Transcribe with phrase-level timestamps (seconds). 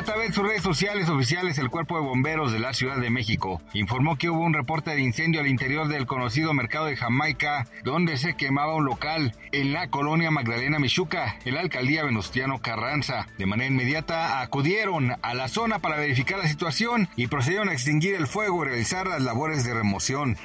[0.00, 3.10] A través de sus redes sociales oficiales, el Cuerpo de Bomberos de la Ciudad de
[3.10, 7.66] México informó que hubo un reporte de incendio al interior del conocido mercado de Jamaica,
[7.84, 13.26] donde se quemaba un local en la colonia Magdalena Michuca, en la alcaldía Venustiano Carranza.
[13.36, 18.14] De manera inmediata acudieron a la zona para verificar la situación y procedieron a extinguir
[18.14, 20.38] el fuego y realizar las labores de remoción.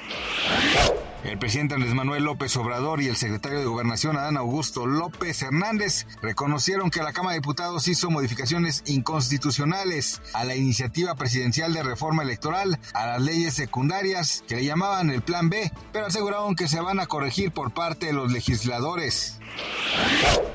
[1.24, 6.06] El presidente Andrés Manuel López Obrador y el secretario de Gobernación Adán Augusto López Hernández
[6.22, 9.45] reconocieron que la Cámara de Diputados hizo modificaciones inconstitucionales
[10.32, 15.22] a la iniciativa presidencial de reforma electoral, a las leyes secundarias que le llamaban el
[15.22, 19.38] Plan B, pero aseguraron que se van a corregir por parte de los legisladores.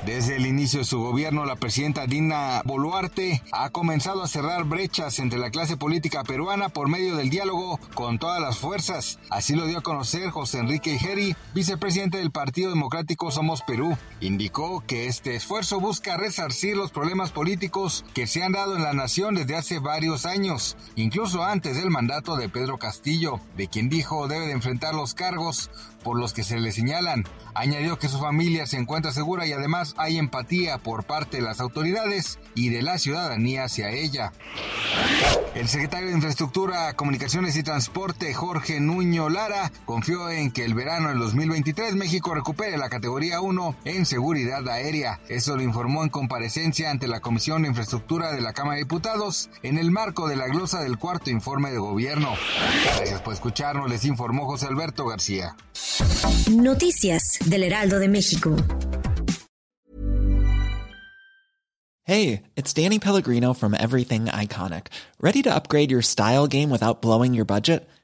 [0.06, 5.20] Desde el inicio de su gobierno, la presidenta Dina Boluarte ha comenzado a cerrar brechas
[5.20, 9.20] entre la clase política peruana por medio del diálogo con todas las fuerzas.
[9.30, 13.96] Así lo dio a conocer José Enrique Geri, vicepresidente del Partido Democrático Somos Perú.
[14.20, 18.94] Indicó que este esfuerzo busca resarcir los problemas políticos que se han dado en la
[18.94, 24.28] nación desde hace varios años, incluso antes del mandato de Pedro Castillo, de quien dijo
[24.28, 25.70] debe de enfrentar los cargos
[26.04, 27.26] por los que se le señalan.
[27.54, 31.60] Añadió que su familia se encuentra segura y además hay empatía por parte de las
[31.60, 34.32] autoridades y de la ciudadanía hacia ella.
[35.54, 41.10] El secretario de Infraestructura, Comunicaciones y Transporte, Jorge Nuño Lara, confió en que el verano
[41.10, 45.20] del 2023 México recupere la categoría 1 en seguridad aérea.
[45.28, 49.50] Eso lo informó en comparecencia ante la Comisión de Infraestructura de la Cámara de Diputados
[49.64, 52.34] en el marco de la glosa del cuarto informe de gobierno.
[52.96, 55.58] Gracias por escucharnos, les informó José Alberto García.
[56.50, 58.56] Noticias del Heraldo de México.
[62.04, 64.88] Hey, it's Danny Pellegrino from Everything Iconic.
[65.20, 67.90] Ready to upgrade your style game without blowing your budget?